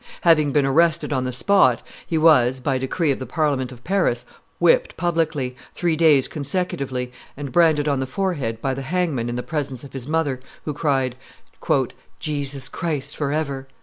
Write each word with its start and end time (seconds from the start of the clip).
Having 0.21 0.51
been 0.51 0.65
arrested 0.65 1.13
on 1.13 1.25
the 1.25 1.31
spot, 1.31 1.83
he 2.07 2.17
was, 2.17 2.59
by 2.59 2.79
decree 2.79 3.11
of 3.11 3.19
the 3.19 3.27
Parliament 3.27 3.71
of 3.71 3.83
Paris, 3.83 4.25
whipped 4.57 4.97
publicly, 4.97 5.55
three 5.75 5.95
days 5.95 6.27
consecutively, 6.27 7.11
and 7.37 7.51
branded 7.51 7.87
on 7.87 7.99
the 7.99 8.07
forehead 8.07 8.59
by 8.63 8.73
the 8.73 8.81
hangman 8.81 9.29
in 9.29 9.35
the 9.35 9.43
presence 9.43 9.83
of 9.83 9.93
his 9.93 10.07
mother, 10.07 10.39
who 10.65 10.73
cried, 10.73 11.15
"Jesus 12.19 12.67
Christ 12.67 13.15
forever!" 13.15 13.67